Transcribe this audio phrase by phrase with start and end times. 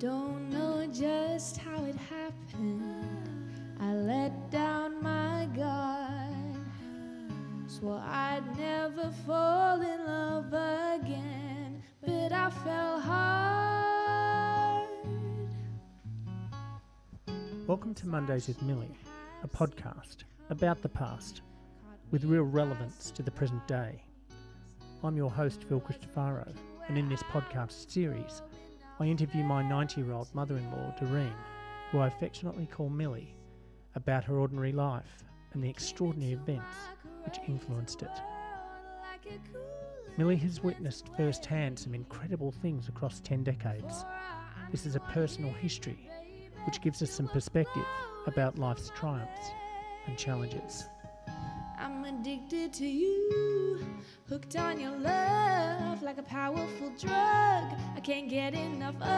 [0.00, 3.52] don't know just how it happened.
[3.78, 6.56] I let down my guard.
[7.66, 14.88] Swore I'd never fall in love again, but I fell hard.
[17.66, 18.96] Welcome to Mondays with Millie,
[19.44, 21.42] a podcast about the past
[22.10, 24.02] with real relevance to the present day.
[25.04, 26.50] I'm your host, Phil Christofaro,
[26.88, 28.40] and in this podcast series,
[29.00, 31.32] I interview my 90 year old mother in law, Doreen,
[31.90, 33.34] who I affectionately call Millie,
[33.94, 36.76] about her ordinary life and the extraordinary events
[37.24, 38.10] which influenced it.
[40.18, 44.04] Millie has witnessed firsthand some incredible things across 10 decades.
[44.70, 46.10] This is a personal history
[46.66, 47.86] which gives us some perspective
[48.26, 49.50] about life's triumphs
[50.06, 50.84] and challenges.
[52.20, 53.80] Addicted to you,
[54.28, 57.64] hooked on your love like a powerful drug.
[57.96, 59.08] I can't get enough of.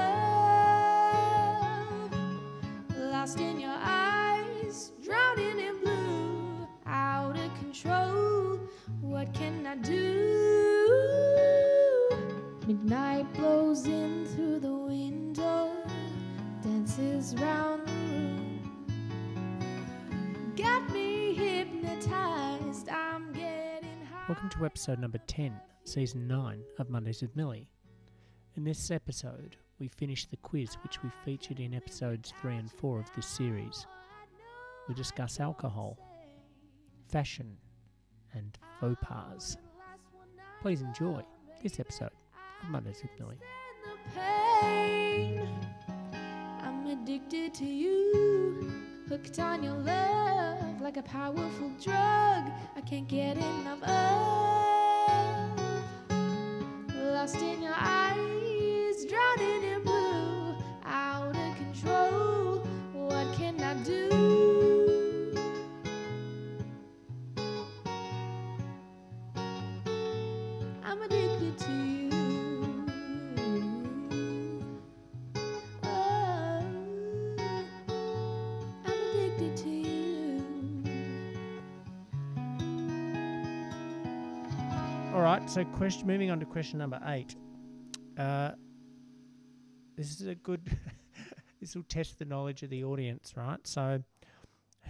[2.97, 8.61] Lost in your eyes, drowning in blue, out of control.
[9.01, 10.93] What can I do?
[12.69, 15.73] Midnight blows in through the window,
[16.63, 17.72] dances round
[24.33, 27.69] Welcome to episode number 10, season 9 of Mondays with Millie.
[28.57, 32.99] In this episode, we finish the quiz which we featured in episodes 3 and 4
[32.99, 33.87] of this series.
[34.89, 35.99] We discuss alcohol,
[37.11, 37.59] fashion,
[38.33, 39.59] and faux pas.
[40.63, 41.23] Please enjoy
[41.63, 42.13] this episode
[42.63, 43.37] of Mondays with Millie.
[46.63, 48.73] I'm addicted to you,
[49.11, 50.52] hooked on your love
[50.83, 51.95] like a powerful drug.
[51.95, 54.42] I can't get enough of.
[85.23, 86.09] All right, so question.
[86.09, 87.37] Moving on to question number eight.
[88.19, 88.51] Uh,
[89.97, 90.77] this is a good.
[91.61, 93.61] this will test the knowledge of the audience, right?
[93.63, 94.03] So,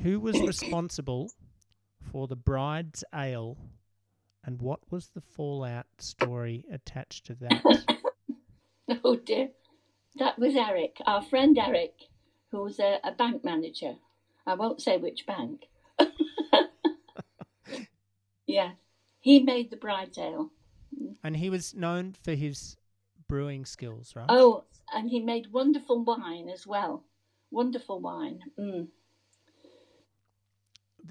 [0.02, 1.30] who was responsible
[2.10, 3.58] for the bride's ale,
[4.42, 7.84] and what was the fallout story attached to that?
[9.04, 9.50] Oh dear.
[10.16, 11.92] That was Eric, our friend Eric,
[12.50, 13.96] who was a, a bank manager.
[14.46, 15.66] I won't say which bank.
[18.46, 18.72] yeah.
[19.22, 20.50] He made the bride's ale.
[21.22, 22.76] and he was known for his
[23.28, 24.26] brewing skills, right?
[24.28, 27.04] Oh, and he made wonderful wine as well.
[27.50, 28.40] Wonderful wine.
[28.58, 28.88] Mm.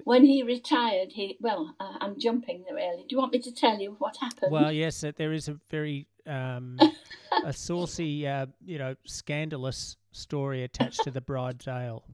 [0.04, 2.98] When he retired, he well, uh, I'm jumping really.
[3.02, 4.52] Do you want me to tell you what happened?
[4.52, 6.78] Well, yes, uh, there is a very um,
[7.44, 12.04] a saucy, uh, you know, scandalous story attached to the bride's ale.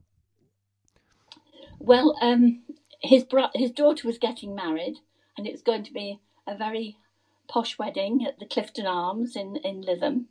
[1.79, 2.61] Well, um,
[3.01, 4.97] his bro- his daughter was getting married,
[5.39, 6.97] and it was going to be a very
[7.47, 10.25] posh wedding at the Clifton Arms in in Lytham,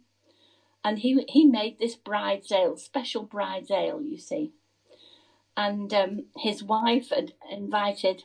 [0.85, 4.53] and he he made this bride's ale, special bride's ale, you see,
[5.57, 8.25] and um, his wife had invited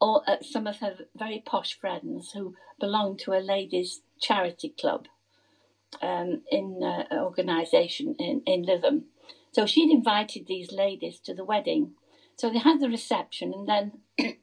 [0.00, 5.08] all uh, some of her very posh friends who belonged to a ladies' charity club
[6.00, 9.02] um, in uh, an organisation in in Lytham.
[9.50, 11.94] So she'd invited these ladies to the wedding.
[12.36, 14.36] So they had the reception, and then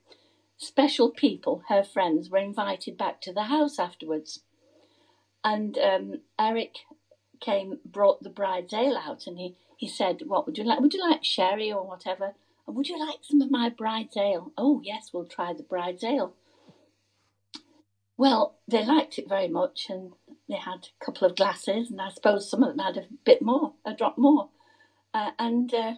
[0.60, 4.42] special people, her friends, were invited back to the house afterwards.
[5.44, 6.76] And um, Eric
[7.40, 10.82] came, brought the bride's ale out, and he, he said, "What would you like?
[10.82, 12.36] Would you like sherry or whatever?
[12.68, 14.52] And would you like some of my bride's ale?
[14.58, 16.36] Oh yes, we'll try the bride's ale."
[18.18, 20.12] Well, they liked it very much, and
[20.50, 23.42] they had a couple of glasses, and I suppose some of them had a bit
[23.42, 24.50] more, a drop more,
[25.14, 25.94] uh, and uh,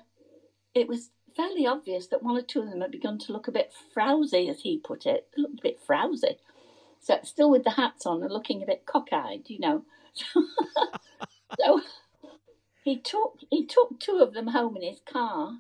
[0.75, 3.51] it was fairly obvious that one or two of them had begun to look a
[3.51, 5.27] bit frowsy, as he put it.
[5.35, 6.37] They looked a bit frowsy.
[6.99, 9.85] So still with the hats on and looking a bit cockeyed, you know.
[11.59, 11.81] so
[12.83, 15.59] he took he took two of them home in his car,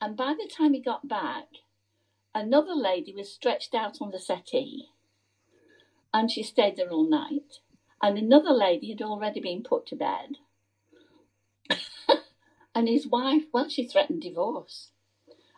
[0.00, 1.46] and by the time he got back,
[2.34, 4.88] another lady was stretched out on the settee,
[6.12, 7.60] and she stayed there all night.
[8.02, 10.36] And another lady had already been put to bed.
[12.74, 14.90] And his wife, well, she threatened divorce.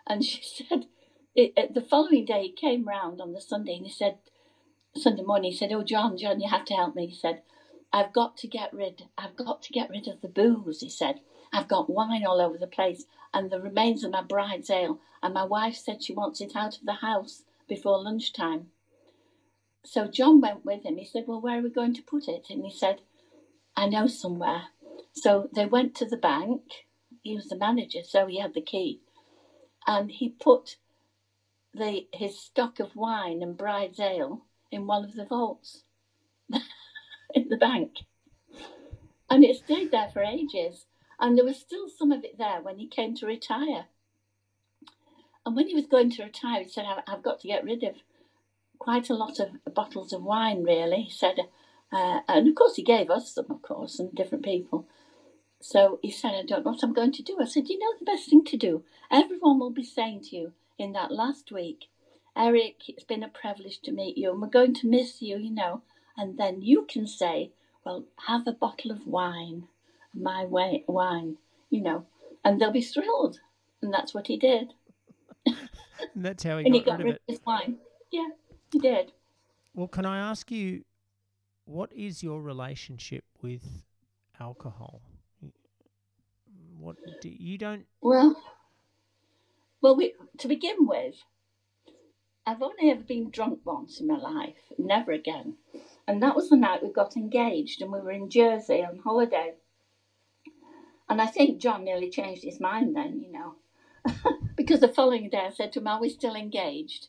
[0.07, 0.87] And she said,
[1.35, 4.19] it, the following day he came round on the Sunday and he said,
[4.97, 7.07] Sunday morning, he said, Oh, John, John, you have to help me.
[7.07, 7.43] He said,
[7.93, 9.05] I've got to get rid.
[9.19, 10.81] I've got to get rid of the booze.
[10.81, 11.21] He said.
[11.53, 15.35] I've got wine all over the place and the remains of my bride's ale, and
[15.35, 18.69] my wife said she wants it out of the house before lunchtime.
[19.85, 20.97] So John went with him.
[20.97, 22.47] He said, Well, where are we going to put it?
[22.51, 23.01] And he said,
[23.77, 24.65] I know somewhere.
[25.13, 26.63] So they went to the bank.
[27.27, 29.01] He was the manager, so he had the key.
[29.85, 30.77] And he put
[31.75, 35.83] the his stock of wine and bride's ale in one of the vaults
[37.35, 37.97] in the bank.
[39.29, 40.87] And it stayed there for ages.
[41.19, 43.87] And there was still some of it there when he came to retire.
[45.45, 47.97] And when he was going to retire, he said, I've got to get rid of
[48.79, 51.03] quite a lot of bottles of wine, really.
[51.03, 51.41] He said,
[51.91, 54.87] uh, and of course, he gave us some, of course, and different people.
[55.61, 57.39] So he said, I don't know what I'm going to do.
[57.41, 58.85] I said, You know the best thing to do?
[59.11, 61.87] Everyone will be saying to you in that last week,
[62.37, 65.51] Eric, it's been a privilege to meet you, and we're going to miss you, you
[65.51, 65.83] know.
[66.17, 67.53] And then you can say,
[67.85, 69.69] Well, have a bottle of wine
[70.15, 71.37] my way, wine,
[71.71, 72.07] you know,
[72.45, 73.41] and they'll be thrilled.
[73.83, 74.73] And that's what he did.
[75.45, 75.57] and
[76.17, 77.23] that's how he and got, he got rid of it.
[77.27, 77.79] his wine.
[78.11, 78.29] Yeah,
[78.73, 79.13] he did.
[79.75, 80.85] Well, can I ask you,
[81.67, 83.85] what is your relationship with
[84.41, 85.03] alcohol?
[86.87, 87.85] What do, you don't?
[88.01, 88.41] Well,
[89.83, 91.17] well, we, to begin with,
[92.47, 95.57] I've only ever been drunk once in my life, never again.
[96.07, 99.55] And that was the night we got engaged, and we were in Jersey on holiday.
[101.09, 103.57] And I think John nearly changed his mind then, you know,
[104.57, 107.09] because the following day I said to him, Are we still engaged?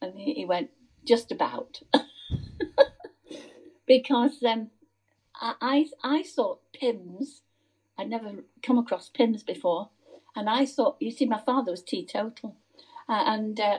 [0.00, 0.70] And he, he went,
[1.04, 1.80] Just about.
[3.88, 4.70] because um,
[5.34, 7.42] I, I, I thought Pimm's,
[8.00, 8.32] I'd never
[8.62, 9.90] come across Pimm's before,
[10.34, 12.56] and I thought, you see, my father was teetotal.
[13.08, 13.78] Uh, and uh,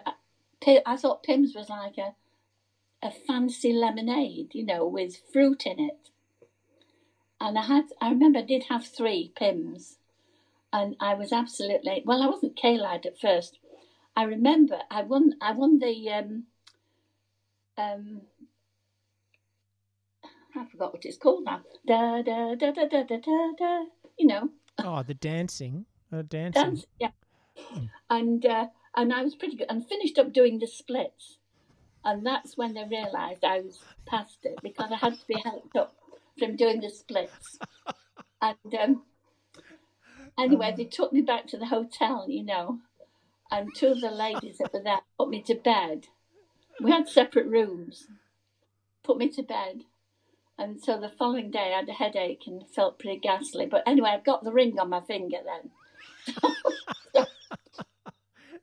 [0.85, 2.15] I thought Pimm's was like a,
[3.01, 6.11] a fancy lemonade, you know, with fruit in it
[7.41, 9.97] and I had I remember I did have three Pimm's.
[10.71, 12.21] and I was absolutely well.
[12.21, 13.57] I wasn't K-lad at first.
[14.15, 16.43] I remember I won I won the um,
[17.77, 18.21] um,
[20.55, 21.61] I forgot what it's called now.
[21.85, 23.83] Da da da da da da da da.
[24.21, 24.49] You know.
[24.77, 26.61] Oh, the dancing, the dancing.
[26.61, 27.09] Dance, yeah.
[28.07, 31.39] And uh, and I was pretty good, and finished up doing the splits,
[32.05, 35.75] and that's when they realised I was past it because I had to be helped
[35.75, 35.95] up
[36.37, 37.57] from doing the splits.
[38.43, 39.01] and um,
[40.37, 42.77] anyway, they took me back to the hotel, you know,
[43.49, 46.09] and two of the ladies that were there put me to bed.
[46.79, 48.05] We had separate rooms,
[49.01, 49.85] put me to bed.
[50.61, 53.65] And so the following day I had a headache and felt pretty ghastly.
[53.65, 56.35] But anyway, I've got the ring on my finger then.
[57.15, 57.25] so,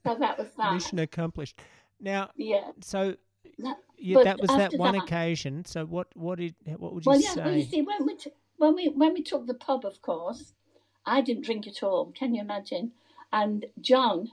[0.04, 0.74] so that was that.
[0.74, 1.58] Mission accomplished.
[2.00, 2.70] Now, yeah.
[2.82, 3.16] So
[3.58, 3.78] that,
[4.24, 5.64] that was that one that, occasion.
[5.64, 7.42] So what what did what would you well, yeah, say?
[7.42, 10.52] Well, you see, when we t- when we when we took the pub, of course,
[11.04, 12.12] I didn't drink at all.
[12.16, 12.92] Can you imagine?
[13.32, 14.30] And John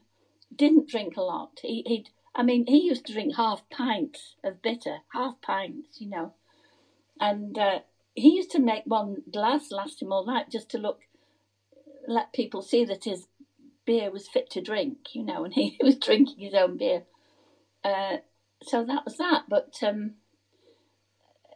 [0.55, 1.61] didn't drink a lot.
[1.63, 6.09] He he I mean, he used to drink half pints of bitter, half pints, you
[6.09, 6.33] know,
[7.19, 7.79] and uh,
[8.13, 11.01] he used to make one glass last him all night just to look,
[12.07, 13.27] let people see that his
[13.85, 17.03] beer was fit to drink, you know, and he was drinking his own beer.
[17.83, 18.17] Uh,
[18.63, 19.43] so that was that.
[19.47, 20.15] But um,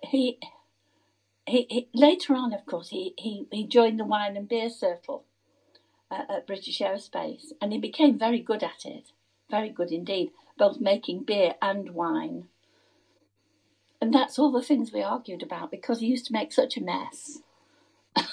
[0.03, 0.39] he,
[1.47, 5.25] he, he, later on, of course, he, he, he joined the wine and beer circle
[6.11, 9.11] uh, at British Aerospace, and he became very good at it,
[9.49, 12.47] very good indeed, both making beer and wine.
[14.01, 16.81] And that's all the things we argued about because he used to make such a
[16.81, 17.39] mess.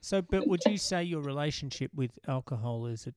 [0.00, 3.12] so, but would you say your relationship with alcohol is a,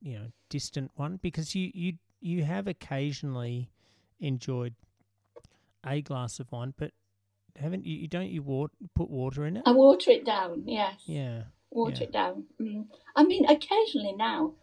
[0.00, 1.20] you know, distant one?
[1.22, 3.70] Because you you you have occasionally
[4.20, 4.74] enjoyed
[5.86, 6.92] a glass of wine, but
[7.56, 8.08] haven't you?
[8.08, 9.62] Don't you water, put water in it?
[9.66, 10.62] I water it down.
[10.66, 11.02] Yes.
[11.06, 11.42] Yeah.
[11.70, 12.04] Water yeah.
[12.04, 12.44] it down.
[12.60, 12.86] Mm.
[13.14, 14.54] I mean, occasionally now,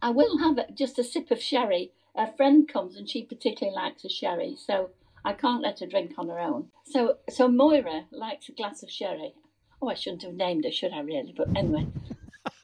[0.00, 1.92] I will have just a sip of sherry.
[2.16, 4.90] A friend comes and she particularly likes a sherry, so
[5.24, 6.68] I can't let her drink on her own.
[6.84, 9.34] So, so Moira likes a glass of sherry.
[9.80, 11.34] Oh, I shouldn't have named her, should I really?
[11.36, 11.86] But anyway.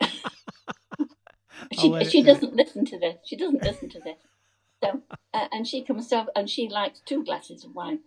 [1.73, 3.17] she she doesn't listen to this.
[3.25, 4.19] She doesn't listen to this.
[4.83, 8.01] So, uh, and she comes over and she likes two glasses of wine.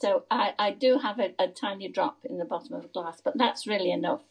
[0.00, 3.20] So I, I do have a, a tiny drop in the bottom of a glass,
[3.24, 4.22] but that's really enough.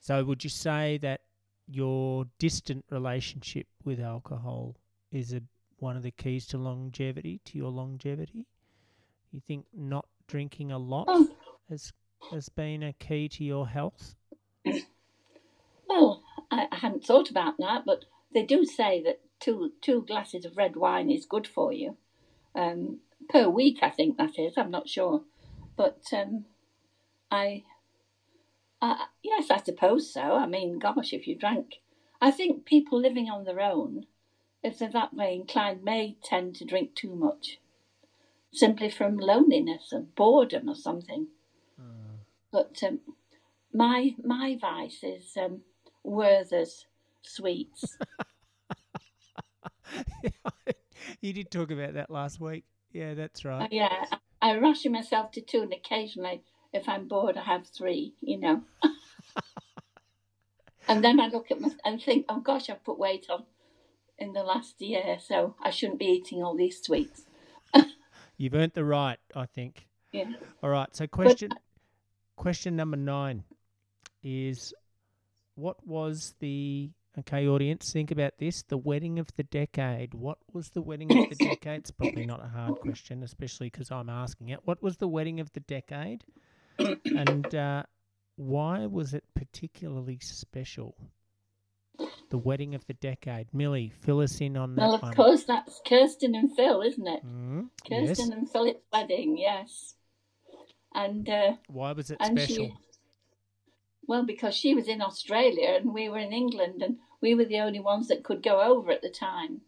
[0.00, 1.20] So would you say that
[1.68, 4.76] your distant relationship with alcohol
[5.12, 5.42] is a,
[5.78, 8.46] one of the keys to longevity, to your longevity?
[9.32, 11.28] You think not drinking a lot oh.
[11.68, 11.92] has
[12.32, 14.14] has been a key to your health?
[15.88, 18.04] Well, I, I hadn't thought about that, but
[18.34, 21.96] they do say that two two glasses of red wine is good for you
[22.54, 23.78] um, per week.
[23.82, 24.54] I think that is.
[24.56, 25.22] I'm not sure,
[25.76, 26.46] but um,
[27.30, 27.64] I,
[28.80, 30.20] uh, yes, I suppose so.
[30.20, 31.76] I mean, gosh, if you drank,
[32.20, 34.06] I think people living on their own,
[34.62, 37.58] if they're that way inclined, may tend to drink too much,
[38.52, 41.28] simply from loneliness or boredom or something.
[41.80, 42.18] Mm.
[42.52, 43.00] But um,
[43.72, 45.62] my my vice is um,
[46.02, 46.86] Werther's
[47.22, 47.96] sweets.
[51.20, 52.64] you did talk about that last week.
[52.92, 53.72] Yeah, that's Uh, right.
[53.72, 54.18] yeah, I
[54.50, 58.14] I ration myself to two, and occasionally, if I'm bored, I have three.
[58.20, 58.62] You know.
[60.88, 63.44] and then I look at my and think, oh gosh, I've put weight on
[64.18, 67.24] in the last year, so I shouldn't be eating all these sweets.
[68.36, 69.86] You've earned the right, I think.
[70.12, 70.32] Yeah.
[70.62, 70.94] All right.
[70.94, 71.50] So question
[72.36, 73.44] question number nine
[74.22, 74.74] is
[75.54, 80.68] what was the okay audience think about this the wedding of the decade what was
[80.70, 84.50] the wedding of the decade it's probably not a hard question especially because i'm asking
[84.50, 86.24] it what was the wedding of the decade
[86.78, 87.82] and uh,
[88.36, 90.94] why was it particularly special
[92.28, 95.44] the wedding of the decade millie fill us in on that Well, of one course,
[95.44, 97.22] that's Kirsten and Phil, isn't it?
[97.88, 99.94] Yes Kirsten and Philip's wedding, yes.
[100.94, 102.74] And uh, why was it special she,
[104.06, 107.58] well, because she was in Australia and we were in England, and we were the
[107.58, 109.62] only ones that could go over at the time.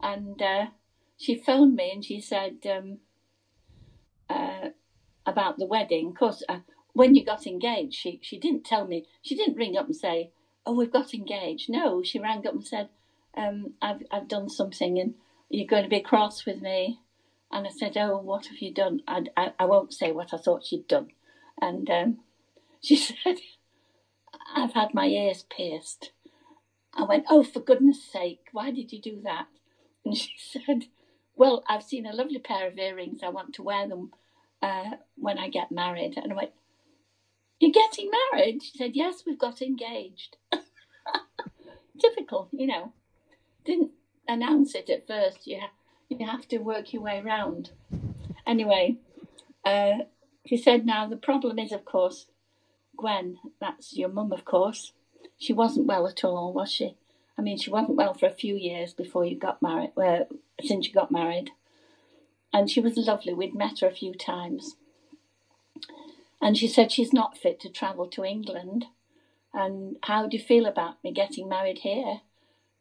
[0.00, 0.66] And uh,
[1.18, 2.98] she phoned me and she said um,
[4.28, 4.70] uh,
[5.26, 6.08] about the wedding.
[6.08, 6.60] Of course, uh,
[6.94, 9.06] when you got engaged, she she didn't tell me.
[9.22, 10.32] She didn't ring up and say,
[10.66, 12.88] "Oh, we've got engaged." No, she rang up and said,
[13.36, 15.14] um, "I've I've done something, and
[15.48, 17.00] you're going to be cross with me."
[17.50, 20.36] And I said, "Oh, what have you done?" I, I, I won't say what I
[20.36, 21.08] thought she'd done.
[21.60, 22.18] And um,
[22.80, 23.38] she said,
[24.54, 26.12] "I've had my ears pierced."
[26.94, 29.46] I went, "Oh, for goodness' sake, why did you do that?"
[30.04, 30.86] And she said,
[31.36, 33.22] "Well, I've seen a lovely pair of earrings.
[33.22, 34.12] I want to wear them
[34.62, 36.52] uh, when I get married." And I went,
[37.60, 40.36] "You're getting married?" She said, "Yes, we've got engaged."
[42.00, 42.92] Typical, you know.
[43.64, 43.92] Didn't
[44.26, 45.46] announce it at first.
[45.46, 45.72] You ha-
[46.08, 47.70] you have to work your way round.
[48.46, 48.96] Anyway,
[49.64, 49.98] uh,
[50.46, 52.26] she said, "Now the problem is, of course,
[52.96, 53.38] Gwen.
[53.60, 54.92] That's your mum, of course.
[55.38, 56.96] She wasn't well at all, was she?
[57.38, 59.92] I mean, she wasn't well for a few years before you got married.
[59.94, 60.26] Well,
[60.62, 61.50] since you got married,
[62.52, 63.32] and she was lovely.
[63.32, 64.76] We'd met her a few times,
[66.40, 68.86] and she said she's not fit to travel to England.
[69.52, 72.20] And how do you feel about me getting married here?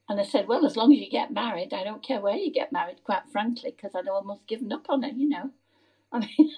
[0.08, 2.52] And I said, well, as long as you get married, I don't care where you
[2.52, 5.52] get married, quite frankly, because I'd almost given up on it, you know.
[6.12, 6.52] I mean,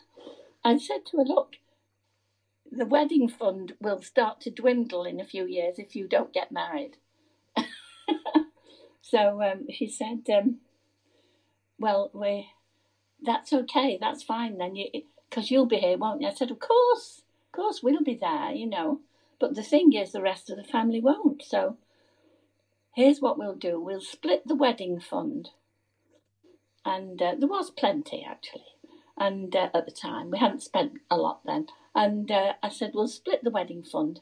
[0.64, 1.56] I said to her, look,
[2.70, 6.52] the wedding fund will start to dwindle in a few years if you don't get
[6.52, 6.96] married.
[9.02, 10.58] so um, she said, um,
[11.78, 12.48] well, we,
[13.20, 14.76] that's okay, that's fine then,
[15.32, 16.28] because you, you'll be here, won't you?
[16.28, 19.00] I said, of course, of course, we'll be there, you know.
[19.40, 21.42] But the thing is, the rest of the family won't.
[21.42, 21.78] So
[22.94, 25.48] here's what we'll do we'll split the wedding fund.
[26.84, 28.64] And uh, there was plenty, actually.
[29.16, 31.68] And uh, at the time, we hadn't spent a lot then.
[31.94, 34.20] And uh, I said, we'll split the wedding fund.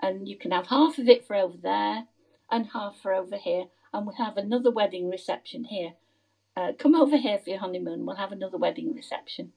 [0.00, 2.04] And you can have half of it for over there
[2.50, 3.64] and half for over here.
[3.92, 5.94] And we'll have another wedding reception here.
[6.56, 8.06] Uh, come over here for your honeymoon.
[8.06, 9.52] We'll have another wedding reception.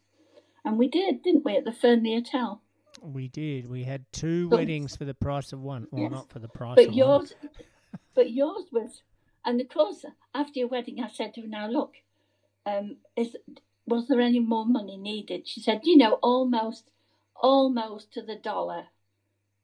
[0.66, 2.62] And we did, didn't we, at the Fernlea Hotel?
[3.02, 3.70] We did.
[3.70, 5.88] We had two But- weddings for the price of one.
[5.92, 6.12] Well, Yes.
[6.12, 7.34] not for the price But of yours,
[8.16, 9.04] but yours was,
[9.46, 10.04] and of course,
[10.34, 11.94] after your wedding, I said to her, "Now look,
[12.66, 13.38] um, is
[13.86, 16.90] was there any more money needed?" She said, "You know, almost,
[17.36, 18.88] almost to the dollar.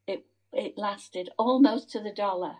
[0.06, 2.58] It it lasted almost to the dollar,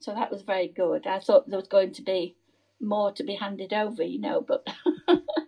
[0.00, 1.06] so that was very good.
[1.06, 2.34] I thought there was going to be
[2.80, 4.66] more to be handed over, you know, but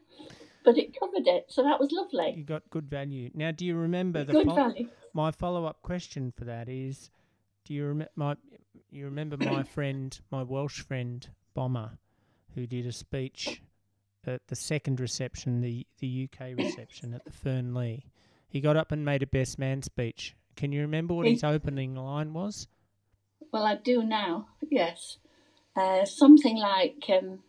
[0.66, 2.34] but it covered it, so that was lovely.
[2.36, 3.30] You got good value.
[3.32, 4.88] Now, do you remember the Good fol- value.
[5.14, 7.10] my follow-up question for that is
[7.64, 8.36] do you remember my
[8.90, 11.92] you remember my friend my welsh friend bomber
[12.54, 13.62] who did a speech
[14.26, 18.02] at the second reception the the uk reception at the fernlea
[18.48, 21.44] he got up and made a best man speech can you remember what He- his
[21.44, 22.66] opening line was
[23.52, 25.18] Well, I do now, yes.
[25.76, 27.40] Uh, something like um,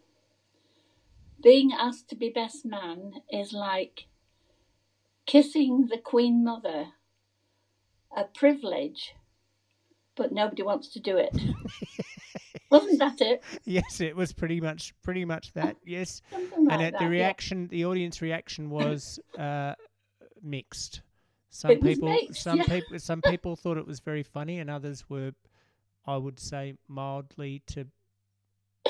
[1.41, 4.07] being asked to be best man is like
[5.25, 6.87] kissing the Queen Mother,
[8.15, 9.13] a privilege,
[10.15, 11.35] but nobody wants to do it.
[12.69, 13.43] Wasn't that it?
[13.63, 16.99] yes it was pretty much pretty much that yes like and at that.
[16.99, 17.09] the yeah.
[17.09, 19.73] reaction the audience reaction was uh,
[20.43, 21.01] mixed
[21.49, 22.63] some It people mixed, some yeah.
[22.65, 25.31] people some people thought it was very funny and others were
[26.05, 27.87] i would say mildly to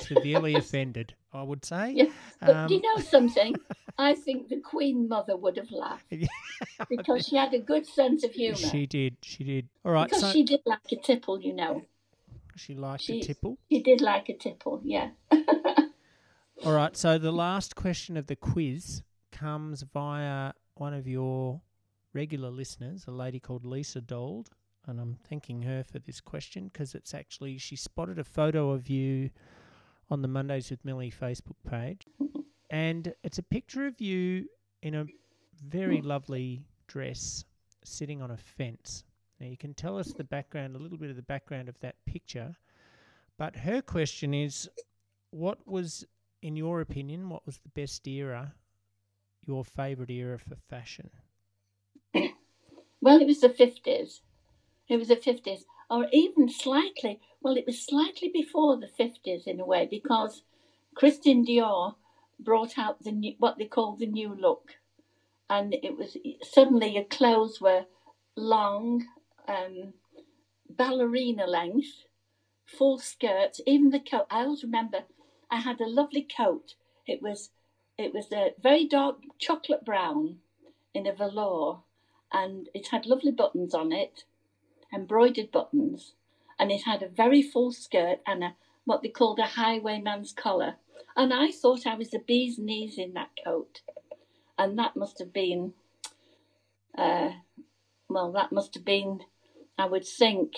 [0.01, 2.05] severely offended i would say Yeah,
[2.41, 3.55] But do you Um, know something?
[3.99, 6.05] I think the Queen Mother would have laughed
[6.87, 8.55] because she had a good sense of humour.
[8.55, 9.17] She did.
[9.23, 9.69] She did.
[9.83, 10.07] All right.
[10.07, 11.81] because so she did like a tipple, you know.
[12.55, 13.57] she liked She, a tipple.
[13.71, 15.09] She did like a tipple, yeah.
[16.65, 16.95] All right.
[16.95, 19.01] So the last question of the quiz
[19.31, 21.61] comes via one of your
[22.13, 24.49] regular listeners, a lady called Lisa Dold,
[24.85, 28.89] and I'm thanking her for this question because it's actually she spotted a photo of
[28.89, 29.31] you
[30.09, 32.05] on the Mondays with Millie Facebook page,
[32.69, 34.47] and it's a picture of you
[34.81, 35.05] in a
[35.65, 37.45] very lovely dress
[37.83, 39.03] sitting on a fence.
[39.39, 41.95] Now you can tell us the background, a little bit of the background of that
[42.05, 42.55] picture,
[43.37, 44.69] but her question is,
[45.31, 46.05] what was,
[46.41, 48.53] in your opinion, what was the best era,
[49.45, 51.09] your favourite era for fashion?
[52.99, 54.21] Well, it was the 50s.
[54.89, 59.59] It was the 50s, or even slightly, well, it was slightly before the 50s in
[59.59, 60.43] a way, because
[60.95, 61.95] Christian Dior
[62.39, 64.75] brought out the new, what they call the new look.
[65.49, 67.85] And it was suddenly your clothes were
[68.35, 69.05] long,
[69.47, 69.93] um,
[70.69, 72.05] ballerina length,
[72.65, 74.27] full skirts, even the coat.
[74.29, 75.05] I always remember
[75.49, 76.75] I had a lovely coat.
[77.05, 77.49] It was
[77.97, 80.37] it was a very dark chocolate brown
[80.93, 81.81] in a velour
[82.31, 84.25] and it had lovely buttons on it,
[84.93, 86.13] embroidered buttons,
[86.59, 90.75] and it had a very full skirt and a what they called a highwayman's collar.
[91.15, 93.81] And I thought I was a bee's knees in that coat,
[94.57, 95.73] and that must have been,
[96.97, 97.31] uh,
[98.07, 99.21] well, that must have been,
[99.77, 100.53] I would think,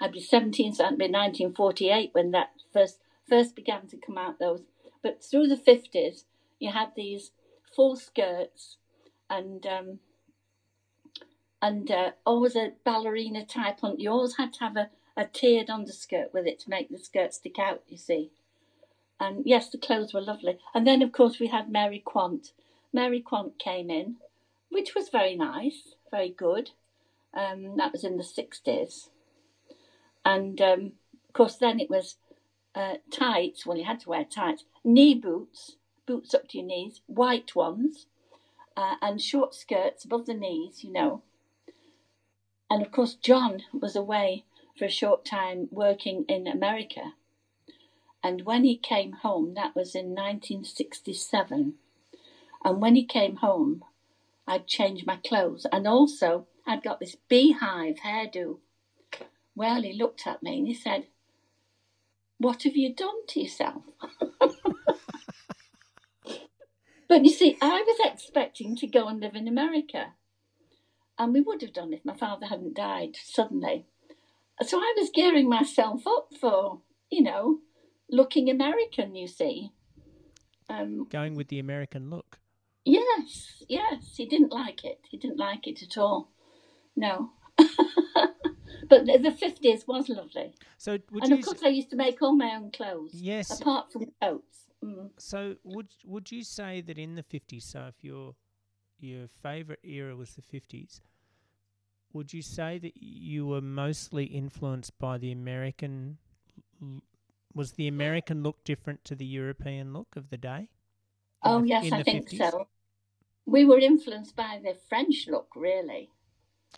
[0.00, 2.98] I'd be seventeen, so that'd be nineteen forty-eight when that first
[3.28, 4.38] first began to come out.
[4.38, 4.62] Those,
[5.02, 6.24] but through the fifties,
[6.58, 7.30] you had these
[7.74, 8.76] full skirts
[9.30, 9.98] and um,
[11.62, 13.98] and uh, always a ballerina type on.
[13.98, 17.32] You always had to have a, a tiered underskirt with it to make the skirt
[17.34, 17.82] stick out.
[17.88, 18.30] You see,
[19.18, 20.58] and yes, the clothes were lovely.
[20.74, 22.52] And then of course we had Mary Quant.
[22.92, 24.16] Mary Quant came in,
[24.70, 26.70] which was very nice, very good.
[27.34, 29.08] Um, that was in the sixties,
[30.24, 30.92] and um,
[31.28, 32.16] of course then it was
[32.74, 33.64] uh, tights.
[33.64, 38.06] Well, you had to wear tights, knee boots, boots up to your knees, white ones,
[38.76, 40.84] uh, and short skirts above the knees.
[40.84, 41.22] You know.
[42.70, 44.44] And of course, John was away
[44.76, 47.14] for a short time working in America.
[48.22, 51.74] And when he came home, that was in 1967.
[52.64, 53.84] And when he came home,
[54.46, 55.66] I'd changed my clothes.
[55.70, 58.58] And also, I'd got this beehive hairdo.
[59.54, 61.06] Well, he looked at me and he said,
[62.38, 63.82] What have you done to yourself?
[67.08, 70.14] but you see, I was expecting to go and live in America.
[71.18, 73.86] And we would have done if my father hadn't died suddenly.
[74.62, 77.58] So I was gearing myself up for, you know,
[78.10, 79.72] looking American, you see.
[80.68, 82.38] Um, Going with the American look.
[82.84, 85.00] yes, yes, he didn't like it.
[85.08, 86.30] He didn't like it at all.
[86.94, 87.30] No.
[87.56, 90.54] but the, the 50s was lovely.
[90.78, 93.14] So would and of course, I used to make all my own clothes.
[93.14, 93.60] Yes.
[93.60, 94.66] Apart from coats.
[94.84, 95.10] Mm.
[95.18, 97.64] So would would you say that in the fifties?
[97.64, 98.34] So if your
[99.00, 101.00] your favourite era was the fifties,
[102.12, 106.18] would you say that you were mostly influenced by the American?
[106.82, 107.02] l-
[107.54, 110.68] Was the American look different to the European look of the day?
[111.42, 112.38] Oh, the- yes, I think 50s?
[112.38, 112.68] so.
[113.46, 116.10] We were influenced by the French look, really.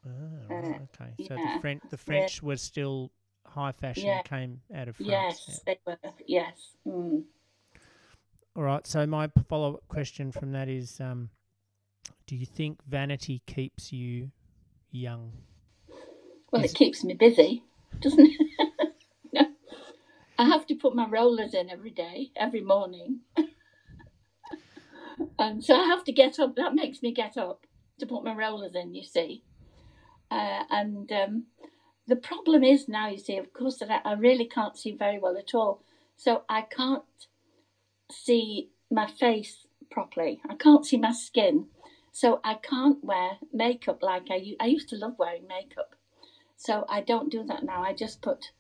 [0.07, 0.11] Ah,
[0.51, 1.15] Uh, okay.
[1.27, 3.11] So yeah, the French the French were still
[3.47, 4.05] high fashion.
[4.05, 4.23] Yeah.
[4.23, 5.09] Came out of France.
[5.11, 5.55] Yes, yeah.
[5.67, 6.13] they were.
[6.27, 6.77] Yes.
[6.87, 7.25] Mm.
[8.55, 8.87] All right.
[8.87, 11.31] So my follow up question from that is, um,
[12.27, 14.31] do you think vanity keeps you
[14.91, 15.33] young?
[16.53, 17.63] Well, Is- it keeps me busy,
[18.01, 18.95] doesn't it?
[19.33, 19.47] no.
[20.39, 23.21] I have to put my rollers in every day, every morning.
[25.39, 26.57] and so I have to get up.
[26.57, 27.67] That makes me get up
[27.99, 29.43] to put my rollers in, you see.
[30.31, 31.45] Uh, and um,
[32.07, 35.19] the problem is now, you see, of course, that I, I really can't see very
[35.19, 35.83] well at all.
[36.17, 37.03] So I can't
[38.11, 40.41] see my face properly.
[40.49, 41.67] I can't see my skin.
[42.13, 45.95] So I can't wear makeup like I used to love wearing makeup.
[46.57, 47.83] So I don't do that now.
[47.83, 48.51] I just put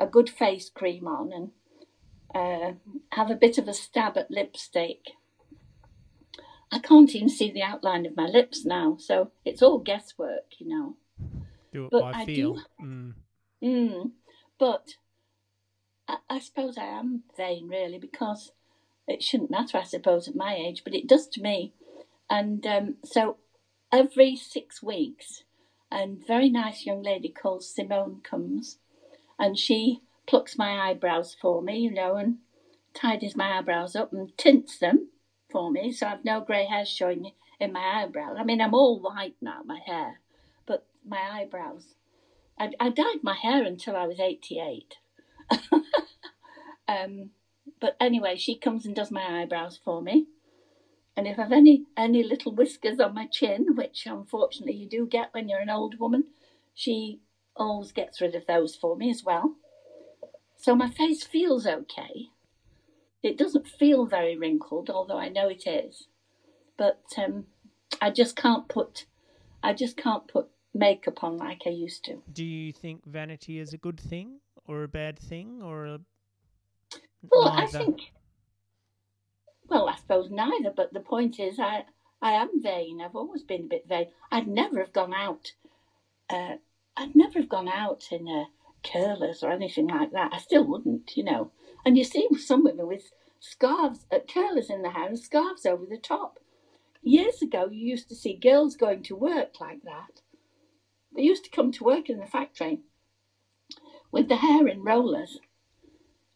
[0.00, 1.50] a good face cream on and
[2.34, 2.72] uh,
[3.12, 5.10] have a bit of a stab at lipstick.
[6.72, 10.68] I can't even see the outline of my lips now, so it's all guesswork, you
[10.68, 10.96] know.
[11.72, 13.14] Do it But by I do- Mm.
[13.62, 14.10] Mm.
[14.58, 14.96] But
[16.08, 18.50] I, I suppose I am vain, really, because
[19.06, 21.74] it shouldn't matter, I suppose, at my age, but it does to me.
[22.30, 23.36] And um, so
[23.92, 25.44] every six weeks,
[25.92, 28.78] a very nice young lady called Simone comes
[29.38, 32.38] and she plucks my eyebrows for me, you know, and
[32.94, 35.08] tidies my eyebrows up and tints them
[35.50, 38.36] for me, so I've no grey hairs showing in my eyebrows.
[38.38, 40.20] I mean, I'm all white now, my hair,
[40.66, 41.94] but my eyebrows.
[42.58, 44.96] I, I dyed my hair until I was 88.
[46.88, 47.30] um,
[47.80, 50.26] but anyway, she comes and does my eyebrows for me.
[51.16, 55.28] And if I've any any little whiskers on my chin, which unfortunately you do get
[55.32, 56.24] when you're an old woman,
[56.74, 57.20] she
[57.56, 59.54] always gets rid of those for me as well.
[60.56, 62.30] So my face feels okay.
[63.22, 66.08] It doesn't feel very wrinkled, although I know it is.
[66.76, 67.46] But um,
[68.00, 69.06] I just can't put,
[69.62, 72.22] I just can't put makeup on like I used to.
[72.32, 76.00] Do you think vanity is a good thing or a bad thing or a
[77.30, 77.62] Well, neither?
[77.62, 78.00] I think.
[79.68, 80.70] Well, I suppose neither.
[80.70, 81.84] But the point is, I
[82.20, 83.00] I am vain.
[83.00, 84.08] I've always been a bit vain.
[84.30, 85.52] I'd never have gone out.
[86.30, 86.56] Uh,
[86.96, 88.44] I'd never have gone out in uh,
[88.82, 90.32] curlers or anything like that.
[90.32, 91.50] I still wouldn't, you know.
[91.84, 95.84] And you see some women with scarves, uh, curlers in the hair and scarves over
[95.84, 96.38] the top.
[97.02, 100.22] Years ago, you used to see girls going to work like that.
[101.14, 102.80] They used to come to work in the factory
[104.10, 105.40] with the hair in rollers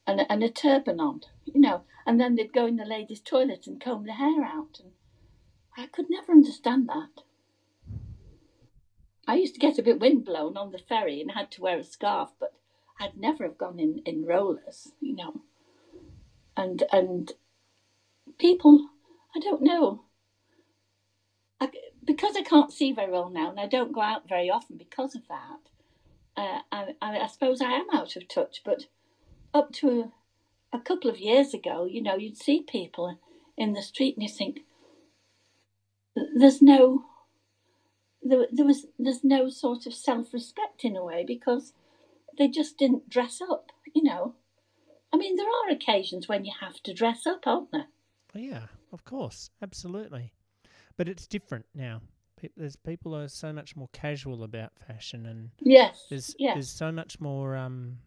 [0.06, 3.66] and and a turban on, you know, and then they'd go in the ladies' toilet
[3.66, 4.80] and comb the hair out.
[4.82, 4.92] And
[5.76, 7.22] I could never understand that.
[9.26, 11.84] I used to get a bit windblown on the ferry and had to wear a
[11.84, 12.54] scarf, but
[12.98, 15.42] I'd never have gone in, in rollers, you know.
[16.56, 17.30] And and
[18.38, 18.88] people,
[19.36, 20.04] I don't know.
[21.60, 21.68] I,
[22.02, 25.14] because I can't see very well now, and I don't go out very often because
[25.14, 25.60] of that.
[26.38, 28.86] Uh, I, I, I suppose I am out of touch, but
[29.52, 30.12] up to
[30.72, 33.18] a, couple of years ago, you know, you'd see people
[33.56, 34.60] in the street and you think,
[36.36, 37.04] there's no,
[38.22, 41.72] there, there was, there's no sort of self-respect in a way because
[42.36, 44.34] they just didn't dress up, you know.
[45.12, 47.86] I mean, there are occasions when you have to dress up, aren't there?
[48.34, 50.32] Well, yeah, of course, absolutely.
[50.96, 52.02] But it's different now.
[52.40, 56.06] Pe- There's people are so much more casual about fashion, and Yes.
[56.10, 56.54] there's yes.
[56.54, 57.56] there's so much more.
[57.56, 57.98] Um,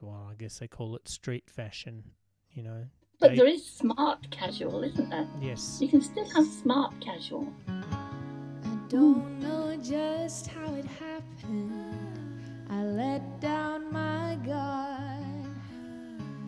[0.00, 2.04] well, I guess they call it street fashion.
[2.52, 2.84] You know.
[3.20, 5.28] But They- there is smart casual, isn't there?
[5.40, 5.78] Yes.
[5.80, 7.52] You can still have smart casual.
[7.66, 12.66] I don't know just how it happened.
[12.70, 15.46] I let down my guard.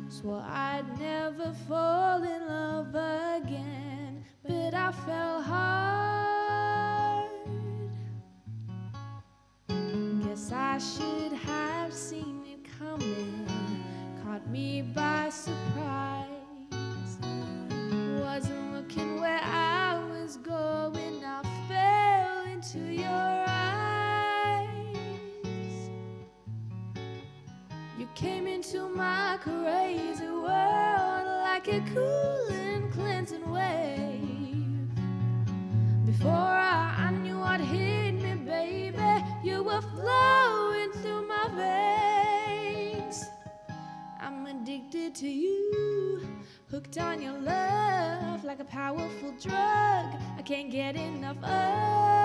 [0.08, 2.88] Swore I'd never fall in love
[3.42, 7.30] again, but I fell hard.
[10.22, 13.09] Guess I should have seen it coming, caught
[14.50, 16.26] me by surprise.
[18.20, 24.70] Wasn't looking where I was going, I fell into your eyes.
[27.96, 33.89] You came into my crazy world like a cool and cleansing wave.
[46.90, 49.54] Hooked on your love like a powerful drug.
[50.38, 52.19] I can't get enough of.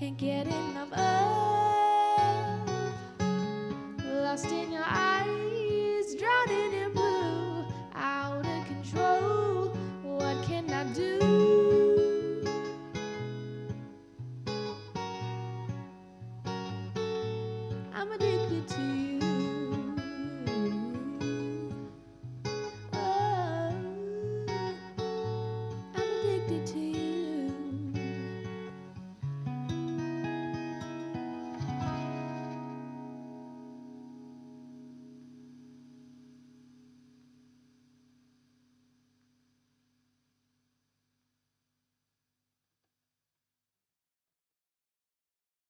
[0.00, 1.09] Can't get enough